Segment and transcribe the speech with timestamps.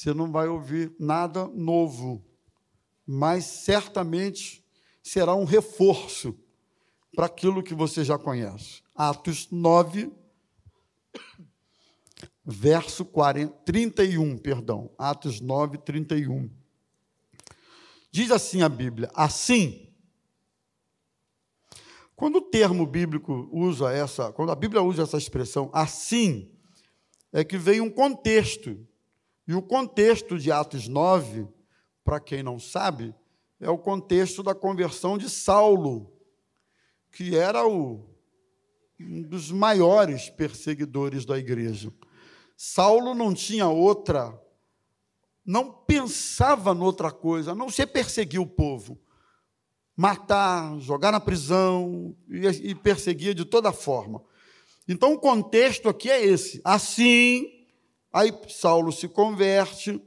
[0.00, 2.24] você não vai ouvir nada novo,
[3.06, 4.64] mas certamente
[5.02, 6.34] será um reforço
[7.14, 8.82] para aquilo que você já conhece.
[8.94, 10.10] Atos 9,
[12.42, 14.90] verso 40, 31, perdão.
[14.96, 16.50] Atos 9, 31.
[18.10, 19.92] Diz assim a Bíblia: assim.
[22.16, 26.50] Quando o termo bíblico usa essa, quando a Bíblia usa essa expressão assim,
[27.30, 28.88] é que vem um contexto.
[29.50, 31.48] E o contexto de Atos 9,
[32.04, 33.12] para quem não sabe,
[33.58, 36.12] é o contexto da conversão de Saulo,
[37.10, 38.08] que era o,
[39.00, 41.92] um dos maiores perseguidores da igreja.
[42.56, 44.40] Saulo não tinha outra,
[45.44, 49.00] não pensava noutra coisa, a não ser perseguir o povo,
[49.96, 54.22] matar, jogar na prisão e, e perseguia de toda forma.
[54.86, 56.60] Então o contexto aqui é esse.
[56.62, 57.59] Assim,
[58.12, 60.00] aí Saulo se converte,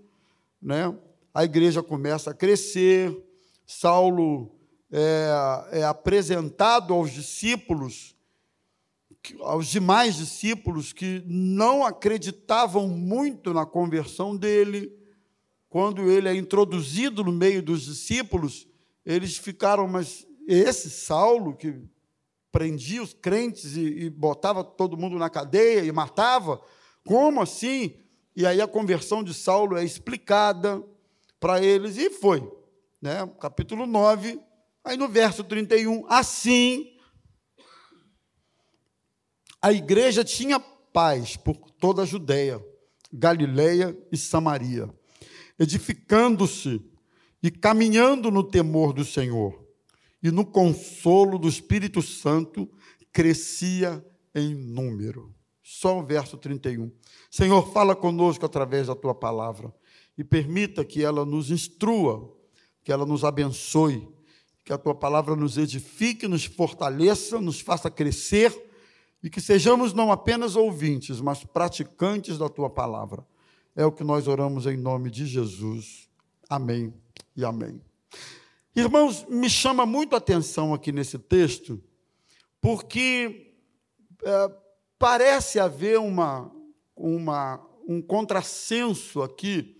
[0.61, 0.95] né?
[1.33, 3.15] a igreja começa a crescer,
[3.65, 4.51] Saulo
[4.91, 8.13] é, é apresentado aos discípulos
[9.39, 14.91] aos demais discípulos que não acreditavam muito na conversão dele,
[15.69, 18.67] quando ele é introduzido no meio dos discípulos,
[19.05, 21.81] eles ficaram, mas esse Saulo que
[22.51, 26.61] prendia os crentes e, e botava todo mundo na cadeia e matava,
[27.03, 27.95] como assim?
[28.35, 30.83] E aí a conversão de Saulo é explicada
[31.39, 32.41] para eles e foi,
[33.01, 33.27] né?
[33.39, 34.39] Capítulo 9,
[34.83, 36.93] aí no verso 31, assim
[39.63, 42.61] a igreja tinha paz por toda a Judéia,
[43.11, 44.89] Galiléia e Samaria,
[45.57, 46.81] edificando-se
[47.41, 49.65] e caminhando no temor do Senhor,
[50.21, 52.69] e no consolo do Espírito Santo
[53.13, 55.33] crescia em número.
[55.63, 56.91] Só o verso 31.
[57.31, 59.73] Senhor, fala conosco através da tua palavra
[60.17, 62.35] e permita que ela nos instrua,
[62.83, 64.05] que ela nos abençoe,
[64.65, 68.53] que a tua palavra nos edifique, nos fortaleça, nos faça crescer
[69.23, 73.25] e que sejamos não apenas ouvintes, mas praticantes da tua palavra.
[73.73, 76.09] É o que nós oramos em nome de Jesus.
[76.49, 76.93] Amém
[77.35, 77.81] e amém.
[78.75, 81.81] Irmãos, me chama muito a atenção aqui nesse texto,
[82.59, 83.53] porque
[84.23, 84.51] é,
[85.03, 86.49] parece haver uma,
[86.95, 89.75] uma, um contrassenso aqui,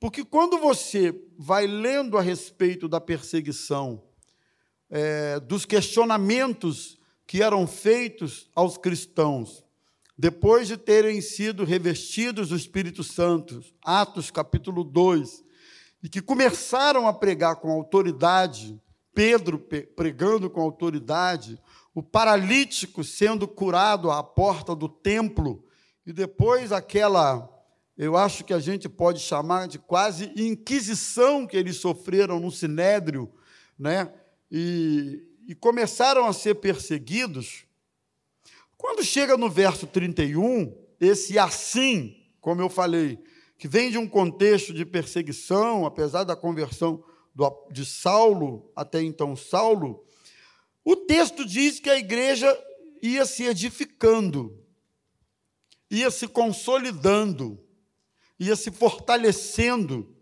[0.00, 4.02] porque quando você vai lendo a respeito da perseguição,
[4.90, 9.64] é, dos questionamentos que eram feitos aos cristãos
[10.18, 15.44] depois de terem sido revestidos do Espírito Santo, Atos capítulo 2,
[16.02, 18.76] e que começaram a pregar com autoridade,
[19.14, 19.56] Pedro
[19.94, 21.60] pregando com autoridade,
[21.94, 25.64] o paralítico sendo curado à porta do templo,
[26.06, 27.48] e depois aquela,
[27.96, 33.30] eu acho que a gente pode chamar de quase inquisição que eles sofreram no sinédrio,
[33.78, 34.12] né?
[34.50, 37.64] E, e começaram a ser perseguidos,
[38.76, 43.22] quando chega no verso 31, esse assim, como eu falei,
[43.56, 47.04] que vem de um contexto de perseguição, apesar da conversão
[47.70, 50.04] de Saulo, até então Saulo,
[50.84, 52.46] o texto diz que a igreja
[53.02, 54.58] ia se edificando,
[55.90, 57.62] ia se consolidando,
[58.38, 60.16] ia se fortalecendo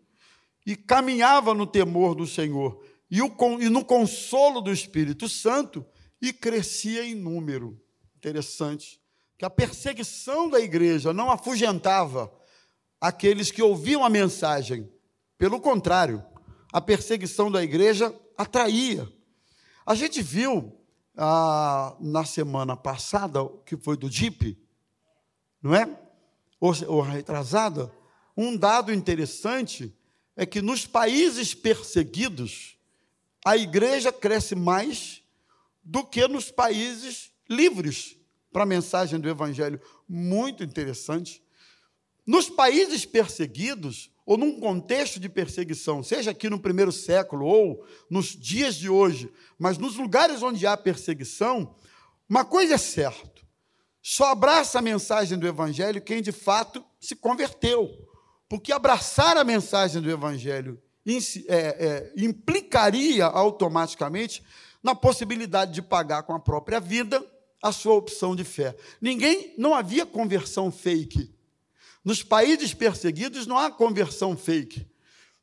[0.66, 3.20] e caminhava no temor do Senhor e,
[3.68, 5.84] no consolo do Espírito Santo
[6.20, 7.80] e crescia em número.
[8.16, 9.00] Interessante.
[9.38, 12.30] Que a perseguição da igreja não afugentava
[13.00, 14.88] aqueles que ouviam a mensagem.
[15.38, 16.22] Pelo contrário,
[16.70, 19.08] a perseguição da igreja atraía.
[19.90, 20.72] A gente viu
[21.16, 24.56] ah, na semana passada, que foi do DIP,
[25.60, 25.84] não é?
[26.60, 27.92] Ou, ou retrasada,
[28.36, 29.92] um dado interessante
[30.36, 32.76] é que nos países perseguidos,
[33.44, 35.24] a igreja cresce mais
[35.82, 38.16] do que nos países livres
[38.52, 39.80] para a mensagem do evangelho.
[40.08, 41.42] Muito interessante.
[42.24, 48.26] Nos países perseguidos, ou num contexto de perseguição, seja aqui no primeiro século ou nos
[48.26, 49.28] dias de hoje,
[49.58, 51.74] mas nos lugares onde há perseguição,
[52.28, 53.42] uma coisa é certa:
[54.00, 57.90] só abraça a mensagem do Evangelho quem de fato se converteu.
[58.48, 60.80] Porque abraçar a mensagem do Evangelho
[61.48, 64.44] é, é, implicaria automaticamente
[64.80, 67.20] na possibilidade de pagar com a própria vida
[67.60, 68.76] a sua opção de fé.
[69.00, 71.34] Ninguém, não havia conversão fake.
[72.04, 74.86] Nos países perseguidos não há conversão fake.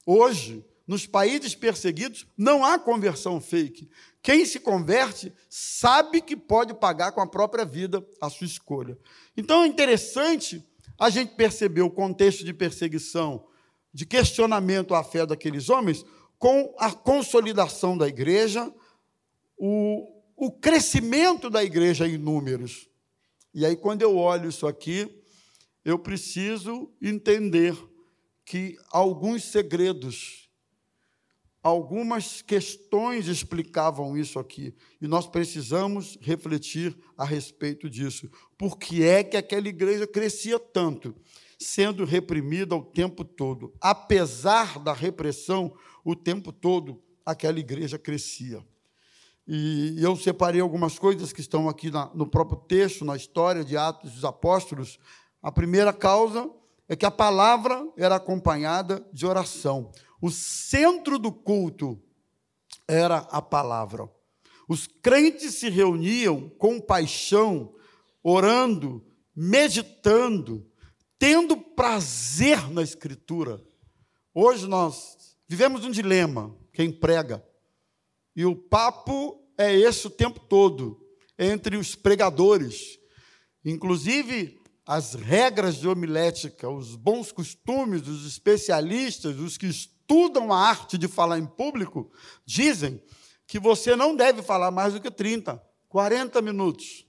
[0.05, 3.89] Hoje, nos países perseguidos, não há conversão fake.
[4.21, 8.97] Quem se converte sabe que pode pagar com a própria vida a sua escolha.
[9.35, 10.65] Então é interessante
[10.97, 13.45] a gente perceber o contexto de perseguição
[13.93, 16.05] de questionamento à fé daqueles homens
[16.39, 18.71] com a consolidação da igreja,
[19.57, 22.87] o, o crescimento da igreja em números.
[23.53, 25.09] E aí, quando eu olho isso aqui,
[25.87, 27.73] eu preciso entender
[28.43, 30.49] que alguns segredos,
[31.63, 38.29] algumas questões explicavam isso aqui, e nós precisamos refletir a respeito disso.
[38.57, 41.15] Por que é que aquela igreja crescia tanto,
[41.57, 43.73] sendo reprimida o tempo todo?
[43.79, 45.73] Apesar da repressão,
[46.03, 48.61] o tempo todo, aquela igreja crescia.
[49.47, 53.77] E eu separei algumas coisas que estão aqui na, no próprio texto, na história de
[53.77, 54.99] Atos dos Apóstolos.
[55.41, 56.49] A primeira causa
[56.87, 59.91] é que a palavra era acompanhada de oração.
[60.21, 62.01] O centro do culto
[62.87, 64.09] era a palavra.
[64.67, 67.73] Os crentes se reuniam com paixão,
[68.23, 69.05] orando,
[69.35, 70.69] meditando,
[71.17, 73.63] tendo prazer na Escritura.
[74.33, 77.43] Hoje nós vivemos um dilema, quem prega
[78.37, 81.03] e o papo é esse o tempo todo,
[81.39, 82.99] entre os pregadores.
[83.65, 90.97] Inclusive, as regras de homilética, os bons costumes dos especialistas, os que estudam a arte
[90.97, 92.09] de falar em público,
[92.45, 93.03] dizem
[93.45, 97.05] que você não deve falar mais do que 30, 40 minutos.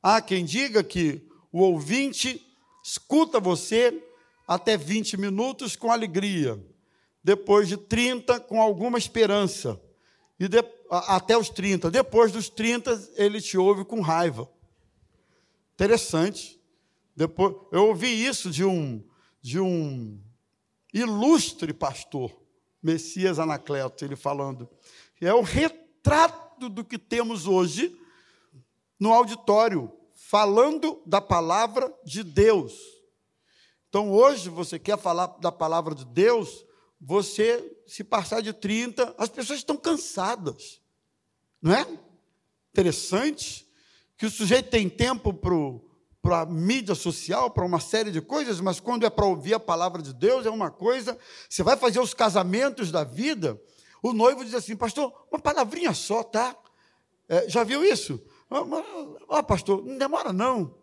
[0.00, 2.40] Há quem diga que o ouvinte
[2.84, 4.00] escuta você
[4.46, 6.64] até 20 minutos com alegria,
[7.24, 9.80] depois de 30 com alguma esperança
[10.38, 11.90] e de, até os 30.
[11.90, 14.48] Depois dos 30, ele te ouve com raiva.
[15.74, 16.56] Interessante.
[17.16, 19.02] Depois, eu ouvi isso de um,
[19.40, 20.20] de um
[20.92, 22.30] ilustre pastor,
[22.82, 24.68] Messias Anacleto, ele falando.
[25.20, 27.98] É o retrato do que temos hoje
[29.00, 32.74] no auditório, falando da palavra de Deus.
[33.88, 36.66] Então, hoje, você quer falar da palavra de Deus,
[37.00, 40.82] você, se passar de 30, as pessoas estão cansadas.
[41.62, 41.86] Não é?
[42.72, 43.66] Interessante
[44.18, 45.54] que o sujeito tem tempo para
[46.32, 50.02] a mídia social, para uma série de coisas, mas quando é para ouvir a palavra
[50.02, 51.18] de Deus, é uma coisa.
[51.48, 53.60] Você vai fazer os casamentos da vida,
[54.02, 56.56] o noivo diz assim, pastor, uma palavrinha só, tá?
[57.28, 58.22] É, já viu isso?
[58.48, 58.64] Ó,
[59.28, 60.74] oh, pastor, não demora não.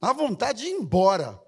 [0.00, 1.40] Dá vontade de ir embora.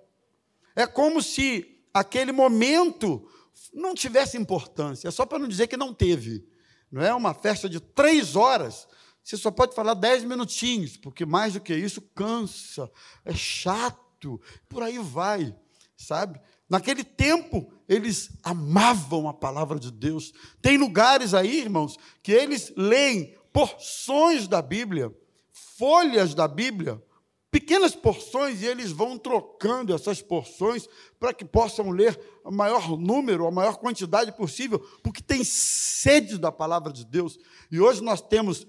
[0.74, 3.28] É como se aquele momento
[3.72, 6.46] não tivesse importância, é só para não dizer que não teve.
[6.90, 8.88] Não é uma festa de três horas,
[9.22, 12.90] você só pode falar dez minutinhos, porque mais do que isso cansa,
[13.24, 15.54] é chato, por aí vai,
[15.96, 16.40] sabe?
[16.68, 20.32] Naquele tempo, eles amavam a palavra de Deus.
[20.62, 25.12] Tem lugares aí, irmãos, que eles leem porções da Bíblia,
[25.50, 27.02] folhas da Bíblia,
[27.50, 30.88] pequenas porções e eles vão trocando essas porções
[31.18, 36.52] para que possam ler o maior número, a maior quantidade possível, porque tem sede da
[36.52, 37.38] palavra de Deus.
[37.70, 38.66] E hoje nós temos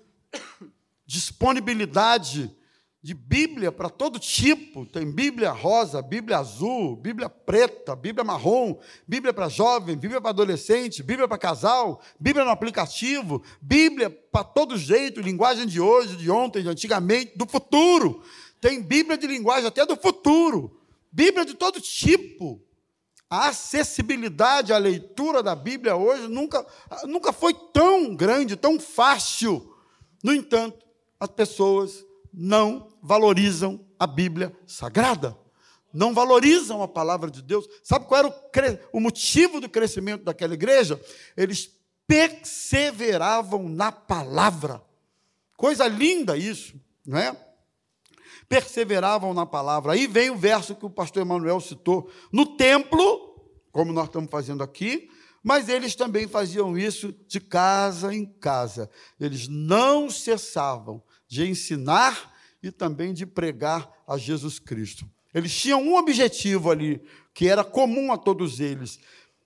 [1.05, 2.55] disponibilidade
[3.03, 4.85] de Bíblia para todo tipo.
[4.85, 11.01] Tem Bíblia rosa, Bíblia azul, Bíblia preta, Bíblia marrom, Bíblia para jovem, Bíblia para adolescente,
[11.01, 16.61] Bíblia para casal, Bíblia no aplicativo, Bíblia para todo jeito, linguagem de hoje, de ontem,
[16.61, 18.23] de antigamente, do futuro.
[18.59, 20.79] Tem Bíblia de linguagem até do futuro,
[21.11, 22.61] Bíblia de todo tipo.
[23.27, 26.65] A acessibilidade à leitura da Bíblia hoje nunca,
[27.05, 29.70] nunca foi tão grande, tão fácil.
[30.23, 30.85] No entanto,
[31.19, 35.37] as pessoas não valorizam a Bíblia sagrada,
[35.93, 37.67] não valorizam a palavra de Deus.
[37.83, 38.19] Sabe qual
[38.53, 40.99] era o, o motivo do crescimento daquela igreja?
[41.35, 41.69] Eles
[42.07, 44.81] perseveravam na palavra.
[45.57, 46.73] Coisa linda isso,
[47.05, 47.35] não é?
[48.51, 49.93] perseveravam na palavra.
[49.93, 52.11] Aí vem o verso que o pastor Emanuel citou.
[52.33, 53.39] No templo,
[53.71, 55.09] como nós estamos fazendo aqui,
[55.43, 58.89] mas eles também faziam isso de casa em casa.
[59.19, 62.31] Eles não cessavam de ensinar
[62.61, 65.09] e também de pregar a Jesus Cristo.
[65.33, 67.01] Eles tinham um objetivo ali,
[67.33, 68.99] que era comum a todos eles,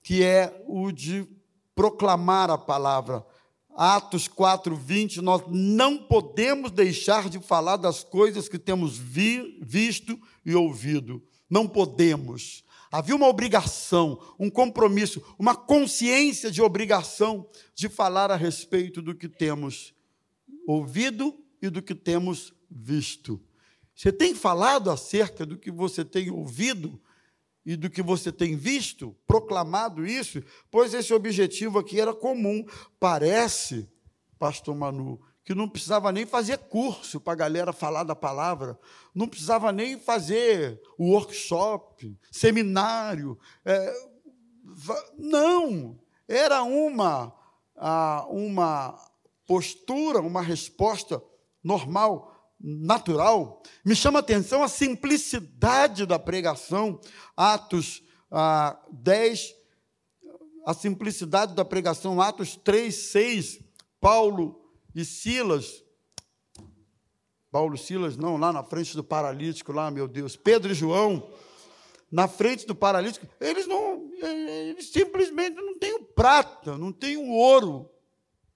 [0.04, 1.28] que é o de
[1.76, 3.26] proclamar a palavra,
[3.76, 10.18] Atos 4, 20, nós não podemos deixar de falar das coisas que temos vi, visto
[10.46, 11.22] e ouvido.
[11.50, 12.64] Não podemos.
[12.96, 19.28] Havia uma obrigação, um compromisso, uma consciência de obrigação de falar a respeito do que
[19.28, 19.94] temos
[20.66, 23.44] ouvido e do que temos visto.
[23.94, 26.98] Você tem falado acerca do que você tem ouvido
[27.66, 32.66] e do que você tem visto, proclamado isso, pois esse objetivo aqui era comum.
[32.98, 33.90] Parece,
[34.40, 38.78] pastor Manu, que não precisava nem fazer curso para a galera falar da palavra,
[39.14, 43.94] não precisava nem fazer workshop, seminário, é,
[45.16, 47.32] Não, era uma,
[48.28, 49.00] uma
[49.46, 51.22] postura, uma resposta
[51.64, 53.62] normal, natural.
[53.86, 57.00] Me chama a atenção a simplicidade da pregação,
[57.38, 59.54] Atos ah, 10,
[60.66, 63.60] a simplicidade da pregação, Atos 3, 6,
[64.02, 64.65] Paulo
[64.96, 65.84] e Silas.
[67.52, 70.36] Paulo Silas, não, lá na frente do paralítico, lá, meu Deus.
[70.36, 71.30] Pedro e João,
[72.12, 77.90] na frente do paralítico, eles não, eles simplesmente não têm prata, não têm ouro,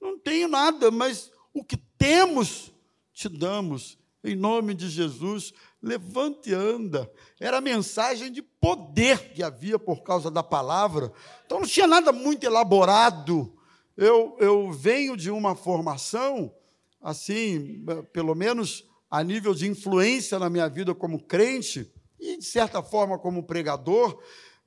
[0.01, 2.71] não tenho nada, mas o que temos
[3.13, 3.97] te damos.
[4.21, 7.09] Em nome de Jesus, levante e anda.
[7.39, 11.09] Era a mensagem de poder que havia por causa da palavra.
[11.45, 13.57] Então não tinha nada muito elaborado.
[14.01, 16.55] Eu, eu venho de uma formação,
[17.01, 22.81] assim, pelo menos a nível de influência na minha vida como crente, e de certa
[22.81, 24.17] forma como pregador,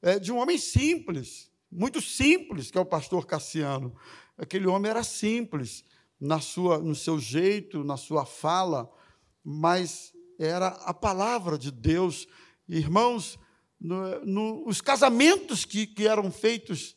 [0.03, 3.97] é, de um homem simples, muito simples, que é o pastor Cassiano.
[4.37, 5.83] Aquele homem era simples
[6.21, 8.87] na sua, no seu jeito, na sua fala,
[9.43, 12.29] mas era a palavra de Deus.
[12.69, 13.39] Irmãos,
[13.81, 16.95] no, no, os casamentos que, que eram feitos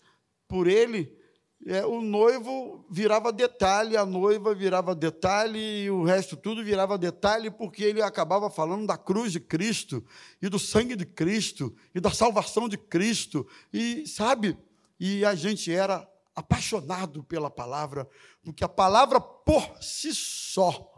[0.49, 1.23] por ele,
[1.65, 7.49] é, o noivo virava detalhe, a noiva virava detalhe, e o resto tudo virava detalhe,
[7.49, 10.03] porque ele acabava falando da cruz de Cristo,
[10.41, 14.57] e do sangue de Cristo, e da salvação de Cristo, e sabe,
[14.99, 18.07] e a gente era apaixonado pela palavra,
[18.43, 20.91] porque a palavra por si só.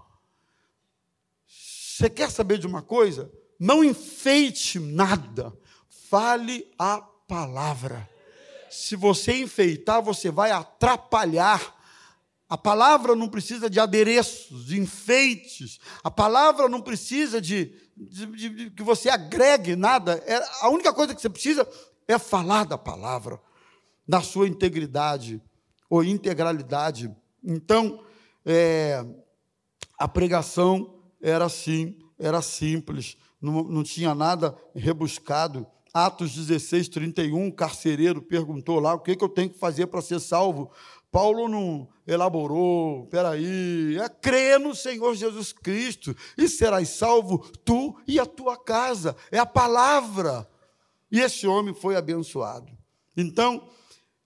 [1.48, 3.32] Você quer saber de uma coisa?
[3.60, 5.58] Não enfeite nada,
[6.10, 8.16] fale a palavra.
[8.69, 11.75] Se você enfeitar, você vai atrapalhar.
[12.50, 15.79] A palavra não precisa de adereços, de enfeites.
[16.03, 20.24] A palavra não precisa de, de, de, de que você agregue nada.
[20.25, 21.67] É, a única coisa que você precisa
[22.07, 23.39] é falar da palavra
[24.07, 25.41] na sua integridade
[25.89, 27.13] ou integralidade.
[27.43, 28.01] Então,
[28.45, 29.05] é,
[29.97, 35.67] a pregação era assim, era simples, não, não tinha nada rebuscado.
[35.94, 40.01] Atos 16, 31, o carcereiro perguntou lá o que, que eu tenho que fazer para
[40.01, 40.72] ser salvo.
[41.12, 48.20] Paulo não elaborou, peraí, é crer no Senhor Jesus Cristo e serás salvo tu e
[48.20, 49.15] a tua casa.
[49.32, 50.48] É a palavra.
[51.12, 52.72] E esse homem foi abençoado.
[53.15, 53.70] Então,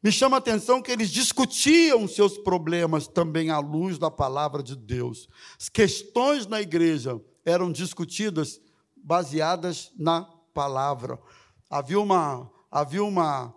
[0.03, 4.75] me chama a atenção que eles discutiam seus problemas também à luz da palavra de
[4.75, 5.29] Deus.
[5.59, 8.59] As questões na igreja eram discutidas
[8.95, 11.19] baseadas na palavra.
[11.71, 13.55] Havia uma, havia uma,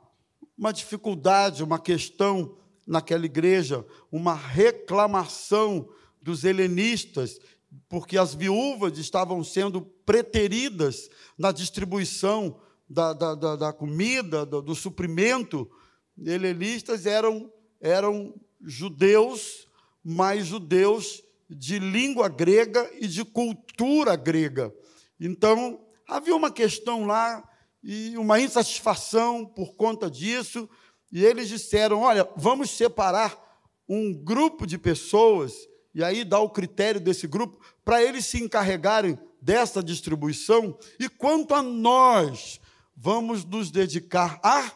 [0.56, 2.56] uma dificuldade, uma questão
[2.86, 5.88] naquela igreja, uma reclamação
[6.22, 7.40] dos helenistas,
[7.88, 14.76] porque as viúvas estavam sendo preteridas na distribuição da, da, da, da comida, do, do
[14.76, 15.68] suprimento
[16.16, 19.66] helenistas eram, eram judeus,
[20.04, 24.72] mas judeus de língua grega e de cultura grega.
[25.18, 27.42] Então, havia uma questão lá
[27.84, 30.68] e uma insatisfação por conta disso,
[31.12, 33.38] e eles disseram: olha, vamos separar
[33.86, 35.52] um grupo de pessoas,
[35.94, 41.54] e aí dá o critério desse grupo, para eles se encarregarem dessa distribuição, e quanto
[41.54, 42.58] a nós,
[42.96, 44.72] vamos nos dedicar a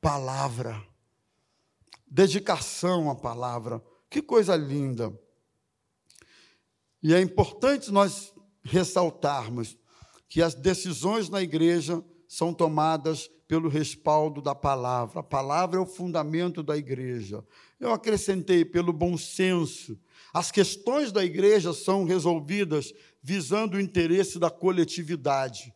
[0.00, 0.82] palavra.
[2.06, 3.84] Dedicação à palavra.
[4.08, 5.12] Que coisa linda.
[7.02, 9.76] E é importante nós ressaltarmos
[10.26, 15.20] que as decisões na igreja são tomadas pelo respaldo da palavra.
[15.20, 17.42] A palavra é o fundamento da igreja.
[17.80, 19.98] Eu acrescentei pelo bom senso.
[20.32, 22.92] As questões da igreja são resolvidas
[23.22, 25.74] visando o interesse da coletividade,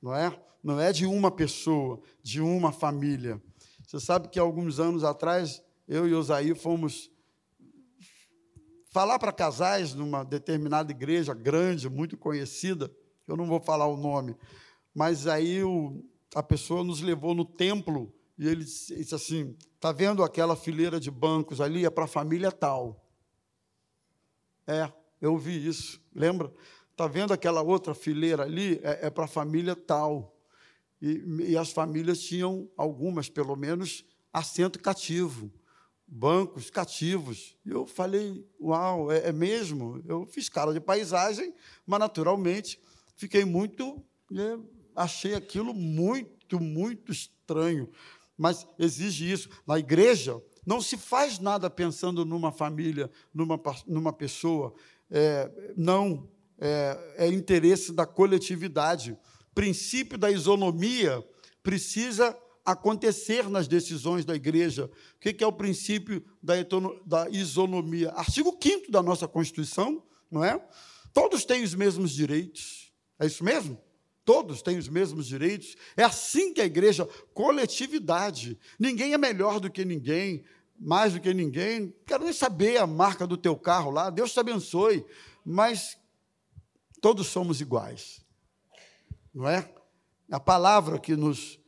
[0.00, 0.38] não é?
[0.62, 3.42] Não é de uma pessoa, de uma família.
[3.86, 7.10] Você sabe que alguns anos atrás, eu e Osaí fomos
[8.90, 12.90] falar para casais numa determinada igreja grande, muito conhecida,
[13.26, 14.36] eu não vou falar o nome,
[14.94, 20.22] mas aí o, a pessoa nos levou no templo e ele disse assim: está vendo
[20.22, 21.84] aquela fileira de bancos ali?
[21.84, 23.04] É para a família tal.
[24.66, 26.52] É, eu vi isso, lembra?
[26.90, 28.80] Está vendo aquela outra fileira ali?
[28.82, 30.36] É, é para a família tal.
[31.02, 35.52] E, e as famílias tinham, algumas pelo menos, assento cativo,
[36.06, 37.56] bancos cativos.
[37.64, 40.02] E eu falei, uau, é, é mesmo?
[40.06, 41.54] Eu fiz cara de paisagem,
[41.86, 42.80] mas naturalmente
[43.16, 44.02] fiquei muito.
[44.30, 44.58] Né,
[44.94, 47.88] achei aquilo muito, muito estranho.
[48.36, 49.48] Mas exige isso.
[49.66, 54.74] Na igreja, não se faz nada pensando numa família, numa, numa pessoa.
[55.10, 59.16] É, não, é, é interesse da coletividade
[59.54, 61.24] princípio da isonomia
[61.62, 64.90] precisa acontecer nas decisões da igreja.
[65.16, 66.56] O que é o princípio da
[67.30, 68.10] isonomia?
[68.10, 70.60] Artigo 5 da nossa Constituição, não é?
[71.12, 72.92] Todos têm os mesmos direitos.
[73.18, 73.78] É isso mesmo?
[74.24, 75.76] Todos têm os mesmos direitos.
[75.96, 78.58] É assim que a igreja, coletividade.
[78.78, 80.44] Ninguém é melhor do que ninguém,
[80.78, 81.94] mais do que ninguém.
[82.06, 84.10] Quero nem saber a marca do teu carro lá.
[84.10, 85.04] Deus te abençoe.
[85.44, 85.98] Mas
[87.00, 88.24] todos somos iguais.
[89.34, 89.70] Não é?
[90.30, 91.58] A palavra que nos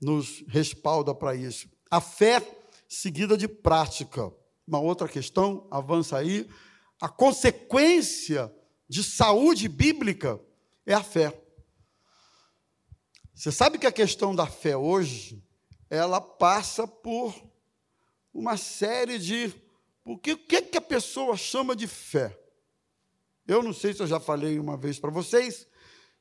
[0.00, 1.68] nos respalda para isso.
[1.90, 2.40] A fé
[2.88, 4.32] seguida de prática.
[4.66, 6.48] Uma outra questão, avança aí.
[7.00, 8.52] A consequência
[8.88, 10.40] de saúde bíblica
[10.86, 11.38] é a fé.
[13.38, 15.40] Você sabe que a questão da fé hoje,
[15.88, 17.32] ela passa por
[18.34, 19.54] uma série de.
[20.02, 22.36] Porque o que, que a pessoa chama de fé?
[23.46, 25.68] Eu não sei se eu já falei uma vez para vocês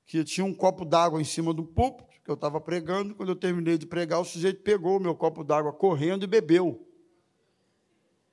[0.06, 3.16] que tinha um copo d'água em cima do púlpito que eu estava pregando.
[3.16, 6.88] Quando eu terminei de pregar, o sujeito pegou o meu copo d'água correndo e bebeu.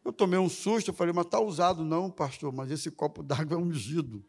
[0.05, 3.57] Eu tomei um susto, eu falei, mas está usado não, pastor, mas esse copo d'água
[3.57, 4.23] é ungido.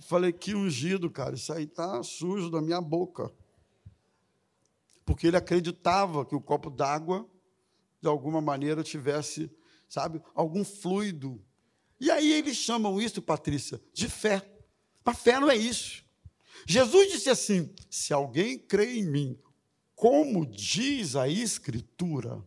[0.00, 3.30] Falei, que ungido, cara, isso aí está sujo da minha boca.
[5.04, 7.28] Porque ele acreditava que o copo d'água,
[8.00, 9.50] de alguma maneira, tivesse,
[9.88, 11.42] sabe, algum fluido.
[12.00, 14.48] E aí eles chamam isso, Patrícia, de fé.
[15.04, 16.04] Mas fé não é isso.
[16.66, 19.38] Jesus disse assim: se alguém crê em mim,
[19.94, 22.42] como diz a Escritura,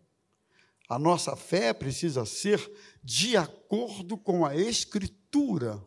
[0.89, 2.71] a nossa fé precisa ser
[3.03, 5.81] de acordo com a Escritura.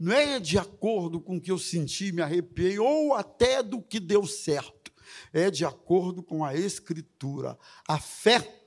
[0.00, 4.00] Não é de acordo com o que eu senti, me arrepiei, ou até do que
[4.00, 4.90] deu certo.
[5.30, 7.58] É de acordo com a Escritura.
[7.86, 8.62] A fé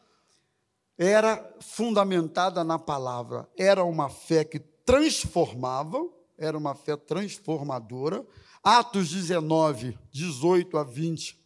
[0.95, 8.23] era fundamentada na palavra, era uma fé que transformava, era uma fé transformadora,
[8.63, 11.43] Atos 19, 18 a 20.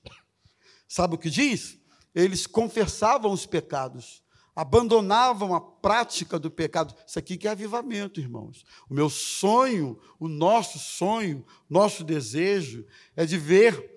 [0.86, 1.80] Sabe o que diz?
[2.14, 4.22] Eles confessavam os pecados,
[4.58, 6.96] abandonavam a prática do pecado.
[7.06, 8.66] Isso aqui que é avivamento, irmãos.
[8.90, 12.84] O meu sonho, o nosso sonho, nosso desejo
[13.16, 13.88] é de ver,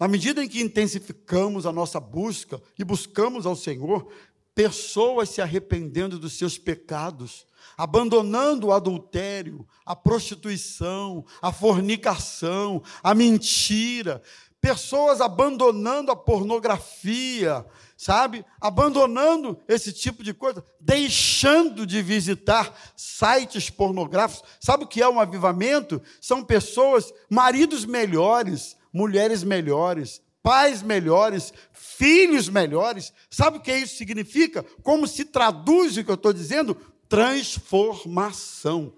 [0.00, 4.10] na medida em que intensificamos a nossa busca e buscamos ao Senhor,
[4.54, 14.22] pessoas se arrependendo dos seus pecados, abandonando o adultério, a prostituição, a fornicação, a mentira,
[14.58, 17.66] pessoas abandonando a pornografia,
[18.02, 18.44] sabe?
[18.60, 24.48] Abandonando esse tipo de coisa, deixando de visitar sites pornográficos.
[24.60, 26.02] Sabe o que é um avivamento?
[26.20, 33.12] São pessoas, maridos melhores, mulheres melhores, pais melhores, filhos melhores.
[33.30, 34.64] Sabe o que isso significa?
[34.82, 36.76] Como se traduz o que eu estou dizendo?
[37.12, 38.94] transformação.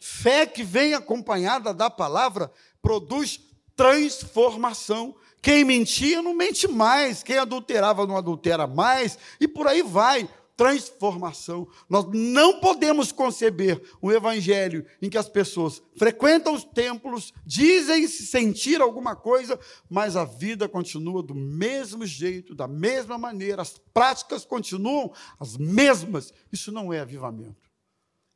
[0.00, 3.38] Fé que vem acompanhada da palavra produz
[3.76, 5.14] transformação.
[5.40, 11.68] Quem mentia não mente mais, quem adulterava não adultera mais, e por aí vai transformação.
[11.88, 18.26] Nós não podemos conceber um evangelho em que as pessoas frequentam os templos, dizem se
[18.26, 24.44] sentir alguma coisa, mas a vida continua do mesmo jeito, da mesma maneira, as práticas
[24.44, 26.34] continuam as mesmas.
[26.52, 27.67] Isso não é avivamento.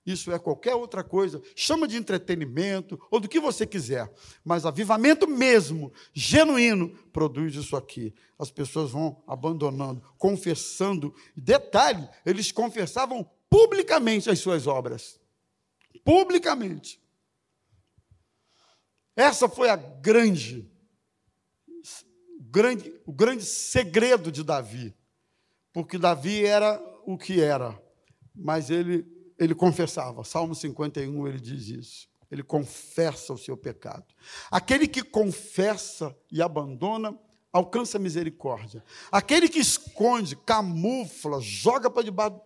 [0.04, 4.12] Isso é qualquer outra coisa, chama de entretenimento ou do que você quiser,
[4.44, 8.12] mas avivamento mesmo, genuíno, produz isso aqui.
[8.36, 11.14] As pessoas vão abandonando, confessando.
[11.36, 15.20] Detalhe, eles confessavam publicamente as suas obras.
[16.04, 17.00] Publicamente.
[19.14, 20.68] Essa foi a grande,
[22.40, 24.96] grande, o grande segredo de Davi.
[25.72, 27.80] Porque Davi era o que era,
[28.34, 29.06] mas ele
[29.42, 30.24] ele confessava.
[30.24, 32.08] Salmo 51 ele diz isso.
[32.30, 34.06] Ele confessa o seu pecado.
[34.50, 37.18] Aquele que confessa e abandona
[37.52, 38.82] alcança misericórdia.
[39.10, 42.40] Aquele que esconde, camufla, joga para debaixo.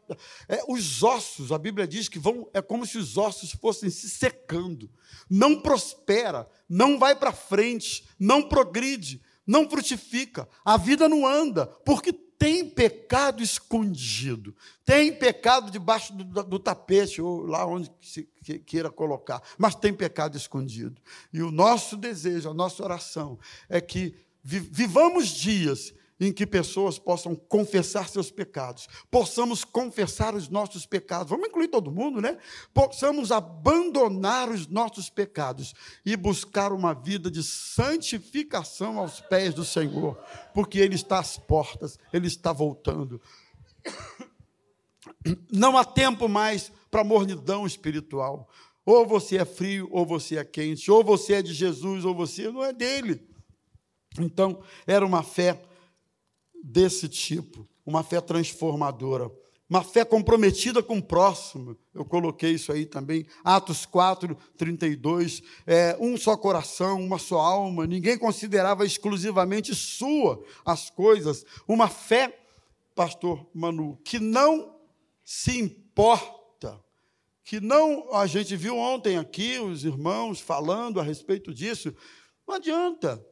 [0.48, 4.10] É, os ossos, a Bíblia diz que vão, é como se os ossos fossem se
[4.10, 4.90] secando.
[5.30, 10.48] Não prospera, não vai para frente, não progride, não frutifica.
[10.64, 17.46] A vida não anda, porque tem pecado escondido, tem pecado debaixo do, do, tapete, ou
[17.46, 18.28] lá onde se
[18.66, 21.00] queira colocar, mas tem pecado escondido.
[21.32, 27.34] E o nosso desejo, a nossa oração é que vivamos dias em que pessoas possam
[27.34, 32.38] confessar seus pecados, possamos confessar os nossos pecados, vamos incluir todo mundo, né?
[32.72, 35.74] Possamos abandonar os nossos pecados
[36.04, 40.18] e buscar uma vida de santificação aos pés do Senhor,
[40.54, 43.20] porque Ele está às portas, Ele está voltando.
[45.52, 48.48] Não há tempo mais para mornidão espiritual.
[48.84, 52.48] Ou você é frio, ou você é quente, ou você é de Jesus, ou você
[52.48, 53.20] não é dele.
[54.18, 55.60] Então, era uma fé
[56.66, 59.30] desse tipo, uma fé transformadora.
[59.68, 61.76] Uma fé comprometida com o próximo.
[61.92, 63.26] Eu coloquei isso aí também.
[63.42, 65.42] Atos 4, 32.
[65.66, 67.86] É, um só coração, uma só alma.
[67.86, 71.44] Ninguém considerava exclusivamente sua as coisas.
[71.66, 72.38] Uma fé,
[72.94, 74.76] pastor Manu, que não
[75.24, 76.80] se importa.
[77.42, 78.12] Que não.
[78.14, 81.92] A gente viu ontem aqui os irmãos falando a respeito disso.
[82.46, 83.24] Não adianta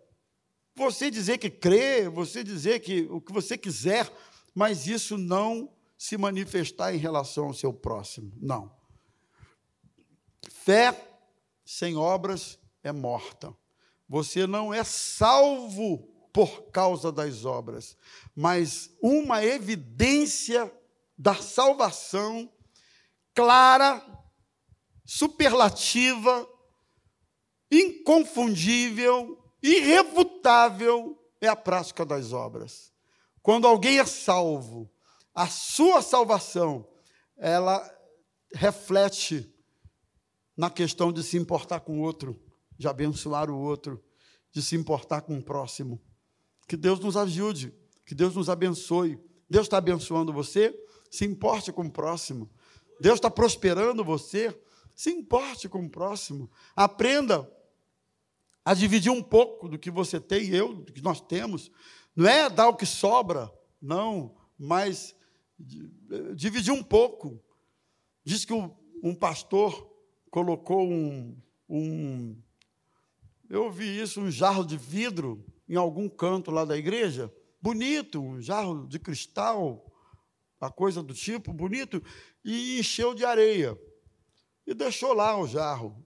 [0.74, 4.10] você dizer que crê, você dizer que o que você quiser,
[4.54, 8.32] mas isso não se manifestar em relação ao seu próximo.
[8.40, 8.74] Não.
[10.50, 11.08] Fé
[11.64, 13.54] sem obras é morta.
[14.08, 17.96] Você não é salvo por causa das obras,
[18.34, 20.72] mas uma evidência
[21.16, 22.52] da salvação
[23.32, 24.04] clara,
[25.04, 26.48] superlativa,
[27.70, 32.92] inconfundível, irrefutável é a prática das obras.
[33.42, 34.90] Quando alguém é salvo,
[35.34, 36.86] a sua salvação,
[37.36, 37.82] ela
[38.52, 39.50] reflete
[40.56, 42.40] na questão de se importar com o outro,
[42.76, 44.02] de abençoar o outro,
[44.52, 46.00] de se importar com o próximo.
[46.68, 47.74] Que Deus nos ajude,
[48.06, 49.18] que Deus nos abençoe.
[49.48, 50.74] Deus está abençoando você,
[51.10, 52.50] se importe com o próximo.
[53.00, 54.56] Deus está prosperando você,
[54.94, 56.50] se importe com o próximo.
[56.76, 57.50] Aprenda
[58.64, 61.70] a dividir um pouco do que você tem e eu, do que nós temos.
[62.16, 65.14] Não é dar o que sobra, não, mas
[66.34, 67.38] dividir um pouco.
[68.24, 69.90] Diz que um, pastor
[70.30, 71.36] colocou um,
[71.68, 72.36] um,
[73.50, 77.32] Eu ouvi isso, um jarro de vidro em algum canto lá da igreja.
[77.60, 79.84] Bonito, um jarro de cristal,
[80.60, 82.02] a coisa do tipo, bonito,
[82.42, 83.78] e encheu de areia.
[84.66, 86.02] E deixou lá o jarro,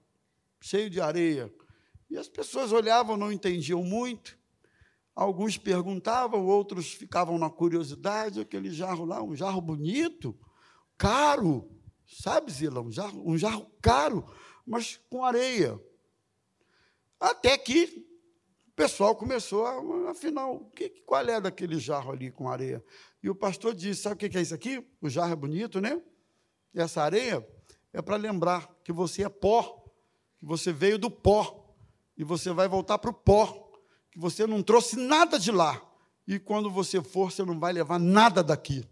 [0.59, 1.53] cheio de areia.
[2.09, 4.37] E as pessoas olhavam, não entendiam muito.
[5.15, 10.37] Alguns perguntavam, outros ficavam na curiosidade, aquele jarro lá, um jarro bonito,
[10.97, 11.69] caro,
[12.07, 12.81] sabe, Zila?
[12.81, 14.25] Um jarro, um jarro caro,
[14.65, 15.79] mas com areia.
[17.19, 18.07] Até que
[18.69, 22.83] o pessoal começou a, afinal, que, qual é daquele jarro ali com areia?
[23.21, 24.87] E o pastor disse: sabe o que é isso aqui?
[25.01, 26.01] O jarro é bonito, né?
[26.73, 27.45] Essa areia
[27.91, 29.83] é para lembrar que você é pó,
[30.37, 31.58] que você veio do pó,
[32.19, 33.71] e você vai voltar para o pó
[34.11, 35.81] que você não trouxe nada de lá.
[36.27, 38.85] E quando você for, você não vai levar nada daqui.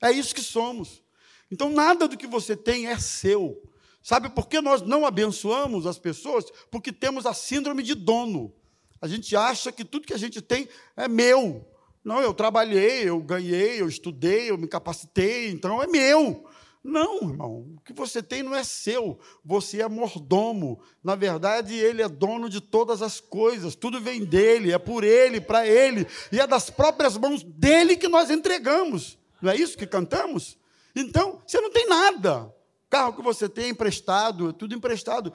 [0.00, 1.02] É isso que somos.
[1.50, 3.60] Então, nada do que você tem é seu.
[4.02, 6.44] Sabe por que nós não abençoamos as pessoas?
[6.70, 8.52] Porque temos a síndrome de dono.
[9.00, 11.66] A gente acha que tudo que a gente tem é meu.
[12.04, 16.46] Não, eu trabalhei, eu ganhei, eu estudei, eu me capacitei, então é meu.
[16.86, 20.80] Não, irmão, o que você tem não é seu, você é mordomo.
[21.02, 25.40] Na verdade, ele é dono de todas as coisas, tudo vem dele, é por ele,
[25.40, 29.18] para ele, e é das próprias mãos dele que nós entregamos.
[29.42, 30.56] Não é isso que cantamos?
[30.94, 32.44] Então, você não tem nada.
[32.44, 32.52] O
[32.88, 35.32] carro que você tem é emprestado, é tudo emprestado.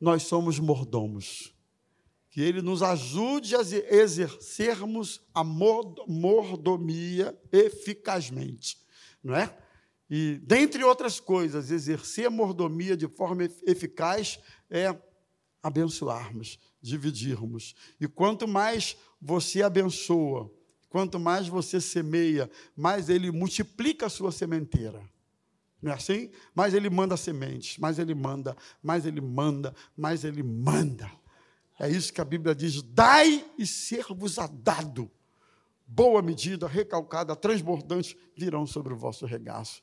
[0.00, 1.54] Nós somos mordomos.
[2.28, 8.78] Que ele nos ajude a exercermos a mordomia eficazmente,
[9.22, 9.56] não é?
[10.08, 14.38] E, dentre outras coisas, exercer a mordomia de forma eficaz
[14.70, 14.96] é
[15.62, 17.74] abençoarmos, dividirmos.
[18.00, 20.50] E quanto mais você abençoa,
[20.88, 25.02] quanto mais você semeia, mais ele multiplica a sua sementeira.
[25.82, 26.30] Não é assim?
[26.54, 31.10] Mais ele manda sementes, mais ele manda, mais ele manda, mais ele manda.
[31.78, 35.10] É isso que a Bíblia diz: dai e ser-vos-á dado.
[35.86, 39.82] Boa medida, recalcada, transbordante, virão sobre o vosso regaço.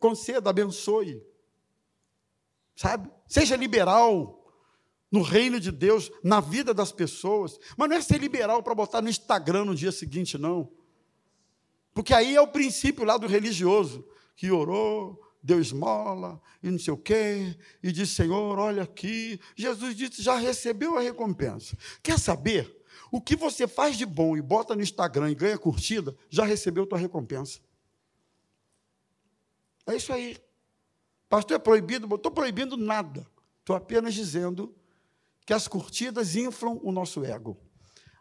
[0.00, 1.24] Conceda, abençoe.
[2.74, 3.08] Sabe?
[3.28, 4.40] Seja liberal
[5.10, 7.56] no reino de Deus, na vida das pessoas.
[7.76, 10.72] Mas não é ser liberal para botar no Instagram no dia seguinte, não.
[11.94, 16.92] Porque aí é o princípio lá do religioso, que orou, deu esmola, e não sei
[16.92, 19.38] o quê, e disse, Senhor, olha aqui.
[19.54, 21.78] Jesus disse, já recebeu a recompensa.
[22.02, 22.82] Quer saber?
[23.12, 26.84] O que você faz de bom e bota no Instagram e ganha curtida, já recebeu
[26.84, 27.60] tua recompensa.
[29.86, 30.38] É isso aí.
[31.28, 32.06] Pastor, é proibido?
[32.06, 33.26] Não estou proibindo nada.
[33.60, 34.74] Estou apenas dizendo
[35.46, 37.58] que as curtidas inflam o nosso ego.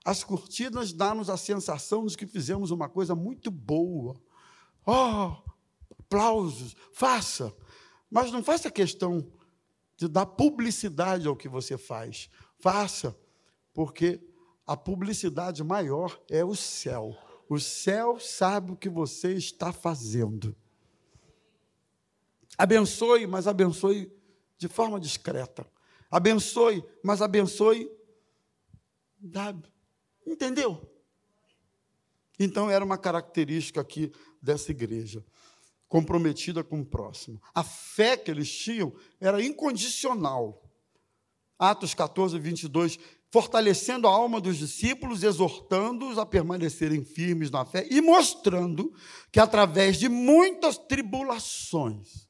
[0.04, 4.15] As curtidas dão-nos a sensação de que fizemos uma coisa muito boa.
[4.86, 5.36] Oh,
[5.99, 7.54] aplausos, faça.
[8.12, 9.26] Mas não faça questão
[9.95, 12.30] de dar publicidade ao que você faz.
[12.60, 13.17] Faça,
[13.73, 14.21] porque
[14.67, 17.15] a publicidade maior é o céu.
[17.49, 20.56] O céu sabe o que você está fazendo.
[22.57, 24.11] Abençoe, mas abençoe
[24.57, 25.65] de forma discreta.
[26.09, 27.89] Abençoe, mas abençoe.
[30.25, 30.89] Entendeu?
[32.39, 34.11] Então, era uma característica aqui
[34.41, 35.23] dessa igreja,
[35.87, 37.41] comprometida com o próximo.
[37.53, 40.61] A fé que eles tinham era incondicional.
[41.57, 42.99] Atos 14, 22,
[43.31, 48.93] fortalecendo a alma dos discípulos, exortando-os a permanecerem firmes na fé e mostrando
[49.31, 52.27] que através de muitas tribulações,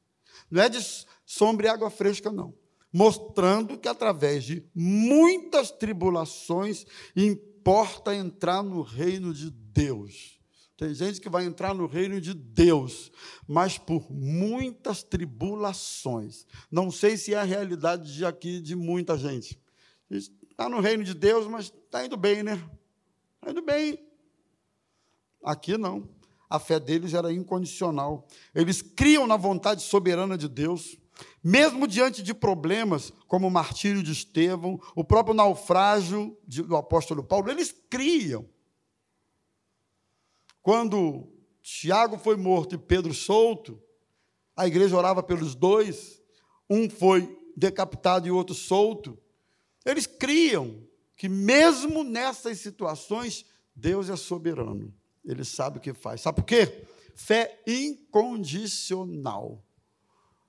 [0.54, 0.78] não é de
[1.26, 2.54] sombra e água fresca, não,
[2.92, 6.86] mostrando que através de muitas tribulações
[7.16, 10.38] importa entrar no reino de Deus.
[10.76, 13.10] Tem gente que vai entrar no reino de Deus,
[13.48, 16.46] mas por muitas tribulações.
[16.70, 19.60] Não sei se é a realidade de aqui de muita gente.
[20.08, 22.62] Está no reino de Deus, mas está indo bem, né?
[23.40, 23.98] Está indo bem.
[25.42, 26.08] Aqui não.
[26.48, 28.26] A fé deles era incondicional.
[28.54, 30.96] Eles criam na vontade soberana de Deus.
[31.42, 37.50] Mesmo diante de problemas, como o martírio de Estevão, o próprio naufrágio do apóstolo Paulo,
[37.50, 38.48] eles criam.
[40.62, 41.28] Quando
[41.62, 43.80] Tiago foi morto e Pedro solto,
[44.56, 46.20] a igreja orava pelos dois,
[46.68, 49.18] um foi decapitado e outro solto.
[49.84, 50.82] Eles criam
[51.16, 54.94] que, mesmo nessas situações, Deus é soberano.
[55.24, 56.20] Ele sabe o que faz.
[56.20, 56.84] Sabe por quê?
[57.14, 59.62] Fé incondicional.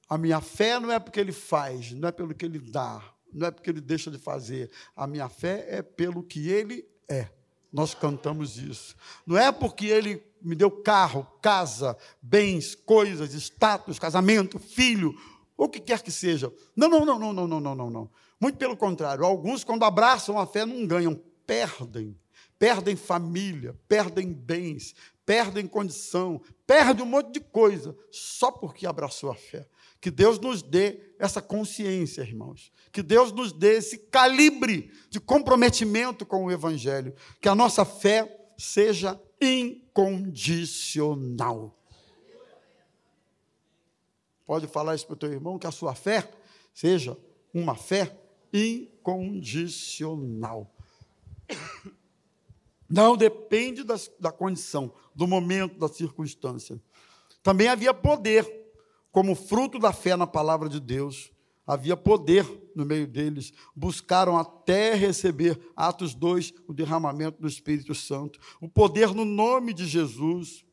[0.07, 3.47] A minha fé não é porque ele faz, não é pelo que ele dá, não
[3.47, 4.69] é porque ele deixa de fazer.
[4.95, 7.29] A minha fé é pelo que ele é.
[7.71, 8.95] Nós cantamos isso.
[9.25, 15.13] Não é porque ele me deu carro, casa, bens, coisas, status, casamento, filho,
[15.57, 16.53] ou o que quer que seja.
[16.75, 18.09] Não, não, não, não, não, não, não, não,
[18.39, 22.15] Muito pelo contrário, alguns quando abraçam a fé não ganham, perdem.
[22.57, 29.35] Perdem família, perdem bens, perdem condição, perdem um monte de coisa, só porque abraçou a
[29.35, 29.67] fé.
[29.99, 32.71] Que Deus nos dê essa consciência, irmãos.
[32.91, 37.15] Que Deus nos dê esse calibre de comprometimento com o Evangelho.
[37.41, 41.75] Que a nossa fé seja incondicional.
[44.45, 46.29] Pode falar isso para o teu irmão, que a sua fé
[46.73, 47.17] seja
[47.53, 48.17] uma fé
[48.53, 50.71] incondicional.
[52.89, 56.79] Não depende das, da condição, do momento, da circunstância.
[57.41, 58.45] Também havia poder
[59.11, 61.31] como fruto da fé na palavra de Deus,
[61.65, 62.45] havia poder
[62.75, 69.13] no meio deles, buscaram até receber, Atos 2, o derramamento do Espírito Santo, o poder
[69.13, 70.65] no nome de Jesus.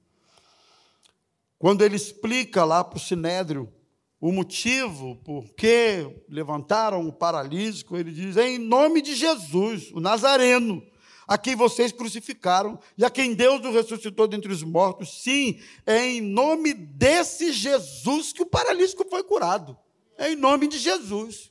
[1.59, 3.73] Quando ele explica lá para o Sinédrio
[4.21, 10.83] o motivo por que levantaram o paralítico, ele diz: em nome de Jesus, o Nazareno,
[11.27, 15.23] a quem vocês crucificaram e a quem Deus o ressuscitou dentre os mortos.
[15.23, 19.77] Sim, é em nome desse Jesus que o paralítico foi curado.
[20.17, 21.51] É em nome de Jesus.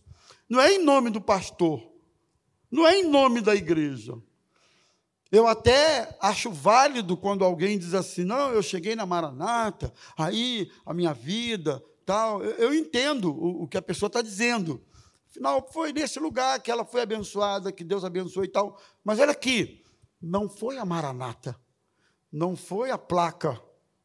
[0.50, 1.82] Não é em nome do pastor.
[2.70, 4.18] Não é em nome da igreja.
[5.32, 10.94] Eu até acho válido quando alguém diz assim: não, eu cheguei na Maranata, aí a
[10.94, 12.44] minha vida, tal.
[12.44, 14.84] Eu, eu entendo o, o que a pessoa está dizendo.
[15.32, 18.78] Afinal, foi nesse lugar que ela foi abençoada, que Deus abençoou e tal.
[19.02, 19.82] Mas olha aqui,
[20.22, 21.56] não foi a Maranata,
[22.30, 23.60] não foi a placa,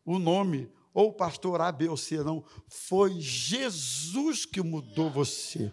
[0.04, 2.44] o nome, ou o pastor A, B ou C, não.
[2.68, 5.72] Foi Jesus que mudou você.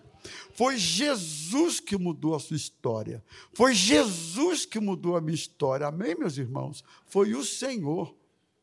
[0.54, 3.24] Foi Jesus que mudou a sua história.
[3.54, 5.86] Foi Jesus que mudou a minha história.
[5.86, 6.84] Amém, meus irmãos?
[7.06, 8.16] Foi o Senhor.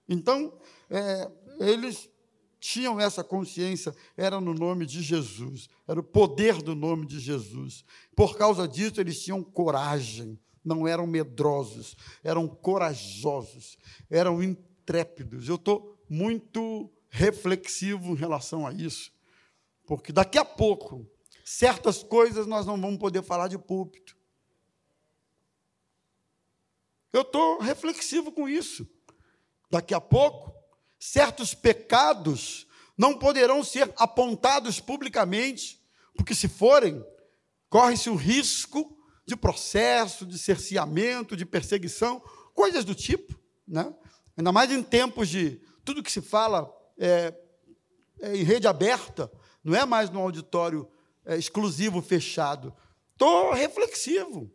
[0.08, 0.52] Então,
[0.90, 2.10] é, eles
[2.60, 7.82] tinham essa consciência, era no nome de Jesus, era o poder do nome de Jesus.
[8.14, 13.78] Por causa disso, eles tinham coragem, não eram medrosos, eram corajosos,
[14.10, 15.48] eram intrépidos.
[15.48, 19.10] Eu estou muito reflexivo em relação a isso,
[19.86, 21.10] porque daqui a pouco,
[21.42, 24.14] certas coisas nós não vamos poder falar de púlpito.
[27.12, 28.86] Eu estou reflexivo com isso.
[29.68, 30.59] Daqui a pouco,
[31.00, 35.82] certos pecados não poderão ser apontados publicamente,
[36.14, 37.02] porque se forem,
[37.70, 42.22] corre-se o risco de processo, de cerceamento, de perseguição,
[42.54, 43.34] coisas do tipo,
[43.66, 43.94] né?
[44.36, 47.34] ainda mais em tempos de tudo que se fala é,
[48.20, 49.32] é em rede aberta,
[49.64, 50.86] não é mais no auditório
[51.24, 52.74] é, exclusivo, fechado.
[53.12, 54.52] Estou reflexivo,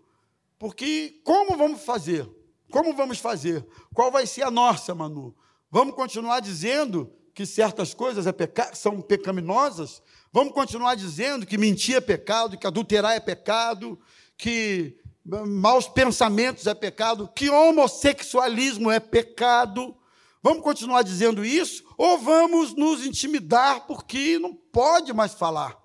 [0.60, 2.30] porque como vamos fazer?
[2.72, 3.66] Como vamos fazer?
[3.94, 5.36] Qual vai ser a nossa, Manu?
[5.76, 10.02] Vamos continuar dizendo que certas coisas é peca são pecaminosas?
[10.32, 14.00] Vamos continuar dizendo que mentir é pecado, que adulterar é pecado,
[14.38, 19.94] que maus pensamentos é pecado, que homossexualismo é pecado?
[20.42, 21.84] Vamos continuar dizendo isso?
[21.98, 25.78] Ou vamos nos intimidar porque não pode mais falar?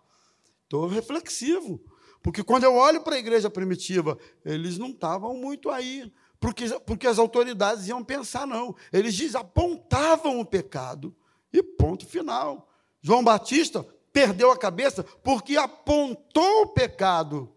[0.63, 1.83] Estou reflexivo.
[2.23, 7.07] Porque quando eu olho para a igreja primitiva, eles não estavam muito aí porque, porque
[7.07, 8.75] as autoridades iam pensar, não.
[8.91, 11.15] Eles diz, apontavam o pecado
[11.53, 12.69] e ponto final.
[13.03, 17.55] João Batista perdeu a cabeça porque apontou o pecado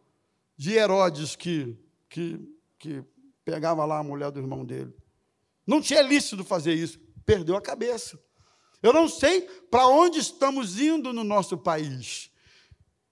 [0.58, 1.78] de Herodes que,
[2.10, 2.40] que,
[2.78, 3.04] que
[3.46, 4.94] pegava lá a mulher do irmão dele.
[5.66, 8.20] Não tinha lícito fazer isso, perdeu a cabeça.
[8.82, 9.42] Eu não sei
[9.72, 12.30] para onde estamos indo no nosso país,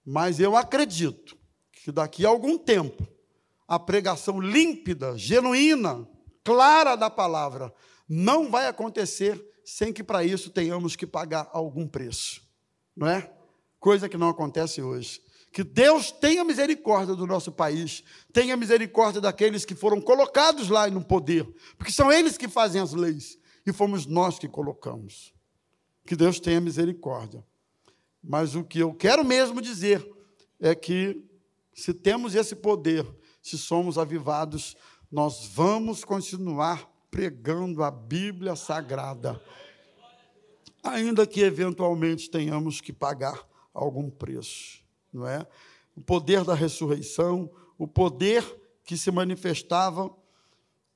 [0.04, 1.34] mas eu acredito
[1.72, 3.08] que daqui a algum tempo
[3.72, 6.06] a pregação límpida, genuína,
[6.44, 7.72] clara da palavra
[8.06, 12.46] não vai acontecer sem que para isso tenhamos que pagar algum preço,
[12.94, 13.32] não é?
[13.80, 15.22] Coisa que não acontece hoje.
[15.50, 21.02] Que Deus tenha misericórdia do nosso país, tenha misericórdia daqueles que foram colocados lá no
[21.02, 25.32] poder, porque são eles que fazem as leis e fomos nós que colocamos.
[26.04, 27.42] Que Deus tenha misericórdia.
[28.22, 30.06] Mas o que eu quero mesmo dizer
[30.60, 31.24] é que,
[31.72, 33.06] se temos esse poder,
[33.42, 34.76] se somos avivados,
[35.10, 39.42] nós vamos continuar pregando a Bíblia Sagrada,
[40.82, 45.46] ainda que eventualmente tenhamos que pagar algum preço não é?
[45.94, 48.42] O poder da ressurreição, o poder
[48.84, 50.10] que se manifestava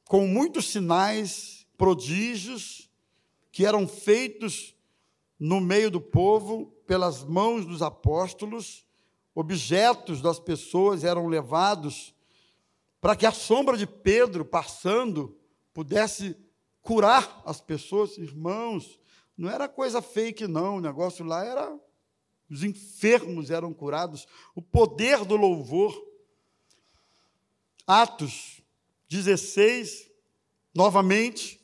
[0.08, 2.88] com muitos sinais, prodígios,
[3.52, 4.74] que eram feitos
[5.38, 8.86] no meio do povo pelas mãos dos apóstolos,
[9.34, 12.14] objetos das pessoas eram levados
[13.00, 15.38] para que a sombra de Pedro passando
[15.72, 16.36] pudesse
[16.82, 18.98] curar as pessoas, irmãos.
[19.36, 20.76] Não era coisa fake, não.
[20.76, 21.78] O negócio lá era
[22.48, 25.94] os enfermos eram curados, o poder do louvor.
[27.86, 28.62] Atos
[29.08, 30.10] 16,
[30.74, 31.60] novamente,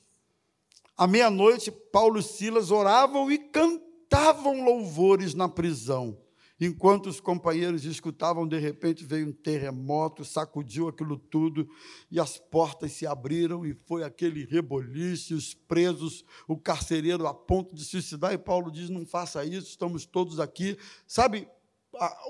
[0.97, 6.22] à meia-noite, Paulo e Silas oravam e cantavam louvores na prisão.
[6.65, 11.69] Enquanto os companheiros escutavam, de repente veio um terremoto, sacudiu aquilo tudo,
[12.09, 17.75] e as portas se abriram, e foi aquele reboliço, os presos, o carcereiro a ponto
[17.75, 20.79] de suicidar, e Paulo diz: Não faça isso, estamos todos aqui.
[21.05, 21.49] Sabe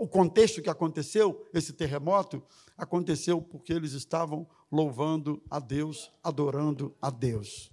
[0.00, 2.42] o contexto que aconteceu, esse terremoto?
[2.74, 7.70] Aconteceu porque eles estavam louvando a Deus, adorando a Deus.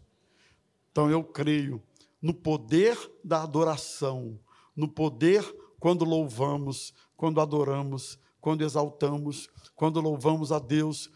[0.91, 1.81] Então eu creio
[2.21, 4.37] no poder da adoração,
[4.75, 5.41] no poder
[5.79, 11.09] quando louvamos, quando adoramos, quando exaltamos, quando louvamos a Deus,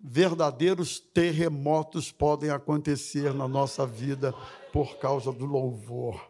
[0.00, 4.32] verdadeiros terremotos podem acontecer na nossa vida
[4.72, 6.20] por causa do louvor.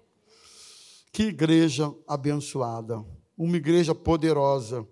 [1.13, 3.05] Que igreja abençoada,
[3.37, 4.87] uma igreja poderosa,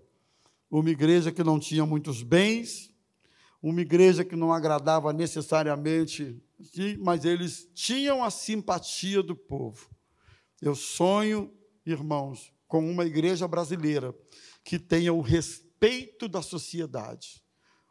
[0.71, 2.93] uma igreja que não tinha muitos bens,
[3.63, 6.41] uma igreja que não agradava necessariamente,
[6.99, 9.89] mas eles tinham a simpatia do povo.
[10.61, 11.53] Eu sonho,
[11.85, 14.15] irmãos, com uma igreja brasileira
[14.65, 17.43] que tenha o respeito da sociedade.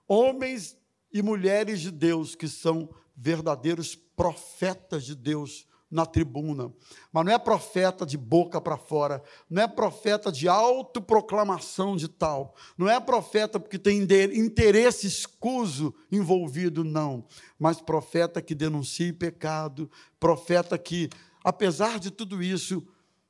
[0.07, 0.77] Homens
[1.11, 6.73] e mulheres de Deus que são verdadeiros profetas de Deus na tribuna.
[7.11, 12.55] Mas não é profeta de boca para fora, não é profeta de autoproclamação de tal,
[12.77, 17.25] não é profeta porque tem interesse escuso envolvido, não.
[17.57, 21.09] Mas profeta que denuncie pecado, profeta que,
[21.43, 22.85] apesar de tudo isso,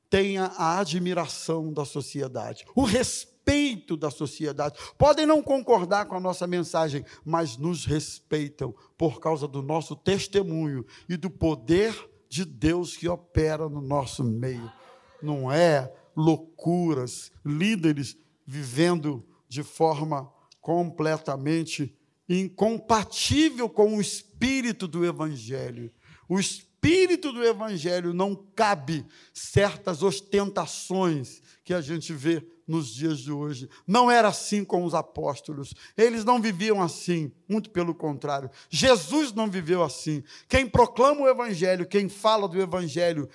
[0.10, 4.80] tenha a admiração da sociedade, o respeito da sociedade.
[4.98, 10.86] Podem não concordar com a nossa mensagem, mas nos respeitam por causa do nosso testemunho
[11.08, 11.96] e do poder
[12.28, 14.72] de Deus que opera no nosso meio.
[15.22, 21.96] Não é loucuras, líderes vivendo de forma completamente
[22.28, 25.92] incompatível com o espírito do Evangelho.
[26.28, 33.20] O espírito espírito do Evangelho não cabe certas ostentações que a gente vê nos dias
[33.20, 33.68] de hoje.
[33.88, 35.74] Não era assim com os apóstolos.
[35.98, 38.52] Eles não viviam assim, muito pelo contrário.
[38.70, 40.24] Jesus não viveu assim.
[40.48, 43.28] Quem proclama o Evangelho, quem fala do Evangelho,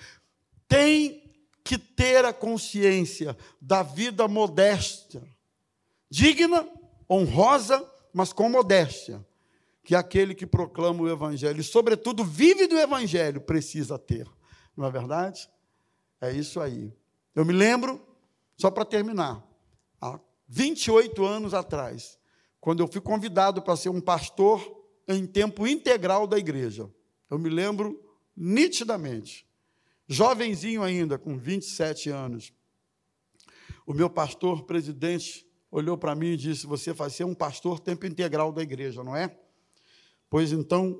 [0.65, 1.21] tem
[1.61, 5.21] que ter a consciência da vida modesta,
[6.09, 6.65] digna,
[7.09, 9.25] honrosa, mas com modéstia
[9.83, 14.27] que aquele que proclama o Evangelho, e sobretudo vive do Evangelho, precisa ter.
[14.75, 15.49] Não é verdade?
[16.19, 16.93] É isso aí.
[17.33, 17.99] Eu me lembro,
[18.55, 19.43] só para terminar,
[19.99, 22.19] há 28 anos atrás,
[22.59, 26.89] quando eu fui convidado para ser um pastor em tempo integral da igreja.
[27.29, 27.99] Eu me lembro
[28.35, 29.47] nitidamente,
[30.07, 32.53] jovenzinho ainda, com 27 anos.
[33.85, 38.05] O meu pastor presidente olhou para mim e disse: Você vai ser um pastor tempo
[38.05, 39.35] integral da igreja, não é?
[40.31, 40.97] Pois então,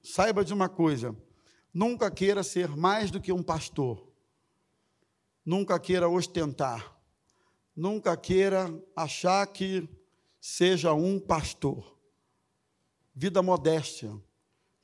[0.00, 1.12] saiba de uma coisa:
[1.74, 4.08] nunca queira ser mais do que um pastor,
[5.44, 6.96] nunca queira ostentar,
[7.74, 9.88] nunca queira achar que
[10.40, 11.98] seja um pastor.
[13.12, 14.16] vida modéstia.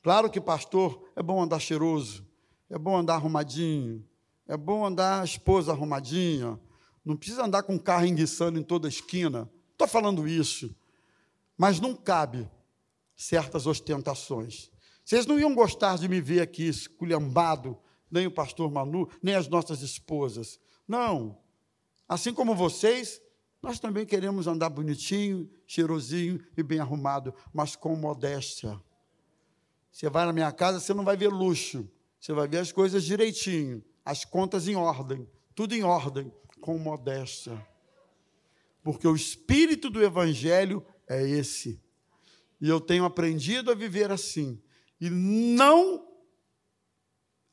[0.03, 2.27] Claro que, pastor, é bom andar cheiroso,
[2.69, 4.05] é bom andar arrumadinho,
[4.49, 6.59] é bom andar a esposa arrumadinha,
[7.05, 9.49] não precisa andar com o carro enguiçando em toda esquina.
[9.71, 10.75] Estou falando isso.
[11.57, 12.51] Mas não cabe
[13.17, 14.71] certas ostentações.
[15.05, 17.79] Vocês não iam gostar de me ver aqui esculhambado,
[18.11, 20.61] nem o pastor Manu, nem as nossas esposas.
[20.87, 21.39] Não.
[22.09, 23.21] Assim como vocês,
[23.63, 28.81] nós também queremos andar bonitinho, cheirosinho e bem arrumado, mas com modéstia.
[29.91, 31.89] Você vai na minha casa, você não vai ver luxo,
[32.21, 37.67] você vai ver as coisas direitinho, as contas em ordem, tudo em ordem, com modéstia.
[38.83, 41.83] Porque o espírito do evangelho é esse.
[42.61, 44.61] E eu tenho aprendido a viver assim.
[45.01, 46.07] E não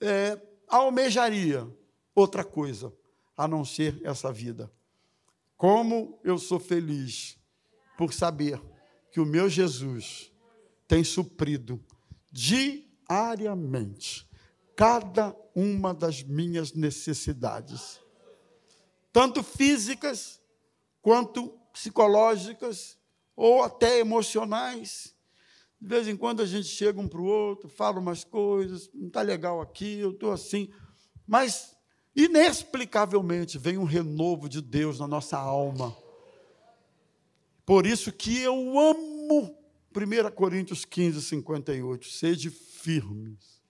[0.02, 1.68] é, almejaria
[2.16, 2.94] outra coisa
[3.36, 4.72] a não ser essa vida.
[5.58, 7.38] Como eu sou feliz
[7.98, 8.62] por saber
[9.12, 10.32] que o meu Jesus
[10.88, 11.84] tem suprido
[12.32, 14.30] diariamente
[14.76, 18.00] cada uma das minhas necessidades,
[19.12, 20.42] tanto físicas
[21.02, 22.98] quanto psicológicas
[23.36, 25.14] ou até emocionais.
[25.80, 29.08] De vez em quando a gente chega um para o outro, fala umas coisas, não
[29.08, 30.70] está legal aqui, eu estou assim.
[31.28, 31.76] Mas,
[32.16, 35.96] inexplicavelmente, vem um renovo de Deus na nossa alma.
[37.66, 39.58] Por isso que eu amo
[39.96, 42.08] 1 Coríntios 15, 58.
[42.08, 43.62] Sede firmes,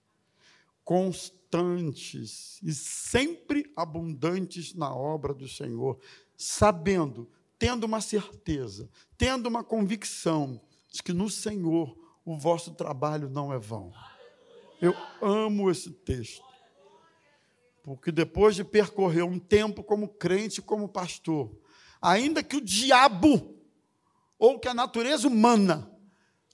[0.84, 6.00] constantes e sempre abundantes na obra do Senhor,
[6.36, 13.54] sabendo tendo uma certeza, tendo uma convicção de que no Senhor o vosso trabalho não
[13.54, 13.92] é vão.
[14.82, 16.44] Eu amo esse texto.
[17.84, 21.54] Porque depois de percorrer um tempo como crente, como pastor,
[22.02, 23.58] ainda que o diabo
[24.40, 25.90] ou que a natureza humana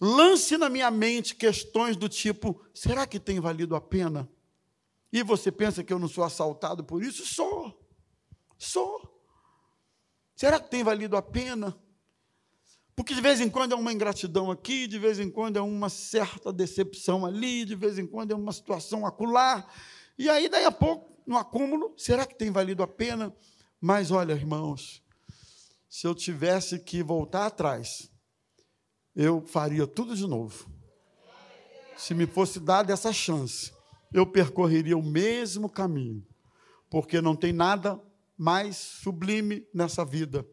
[0.01, 4.29] lance na minha mente questões do tipo: será que tem valido a pena?
[5.11, 7.25] E você pensa que eu não sou assaltado por isso?
[7.25, 7.79] Sou.
[8.57, 9.18] Sou.
[10.39, 11.77] Será que tem valido a pena?
[12.95, 15.89] Porque de vez em quando é uma ingratidão aqui, de vez em quando é uma
[15.89, 19.69] certa decepção ali, de vez em quando é uma situação acular.
[20.17, 23.35] E aí, daí a pouco, no acúmulo, será que tem valido a pena?
[23.81, 25.03] Mas olha, irmãos,
[25.89, 28.09] se eu tivesse que voltar atrás,
[29.13, 30.71] eu faria tudo de novo.
[31.97, 33.73] Se me fosse dada essa chance,
[34.13, 36.25] eu percorreria o mesmo caminho,
[36.89, 38.01] porque não tem nada
[38.39, 40.47] mais sublime nessa vida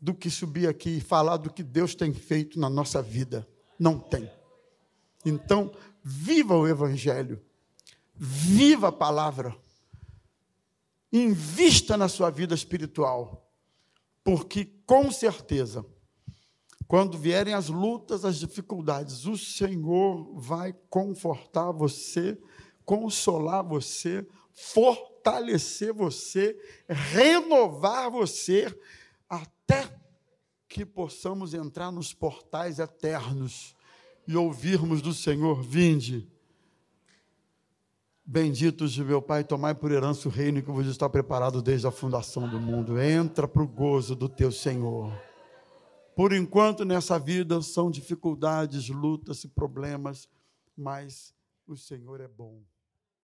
[0.00, 3.46] do que subir aqui e falar do que Deus tem feito na nossa vida.
[3.76, 4.30] Não tem.
[5.26, 7.42] Então, viva o Evangelho,
[8.14, 9.56] viva a palavra,
[11.12, 13.50] invista na sua vida espiritual,
[14.22, 15.84] porque com certeza,
[16.86, 22.38] quando vierem as lutas, as dificuldades, o Senhor vai confortar você,
[22.84, 24.24] consolar você,
[25.28, 26.58] fortalecer você,
[26.88, 28.74] renovar você,
[29.28, 29.88] até
[30.66, 33.76] que possamos entrar nos portais eternos
[34.26, 36.26] e ouvirmos do Senhor: Vinde.
[38.24, 41.90] Benditos de meu Pai, tomai por herança o reino que vos está preparado desde a
[41.90, 43.00] fundação do mundo.
[43.00, 45.10] Entra para o gozo do teu Senhor.
[46.14, 50.28] Por enquanto, nessa vida são dificuldades, lutas e problemas,
[50.76, 51.32] mas
[51.66, 52.62] o Senhor é bom.